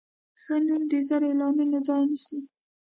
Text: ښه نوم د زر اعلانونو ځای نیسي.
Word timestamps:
ښه 0.41 0.55
نوم 0.67 0.83
د 0.91 0.93
زر 1.07 1.21
اعلانونو 1.29 1.77
ځای 1.87 2.03
نیسي. 2.09 2.37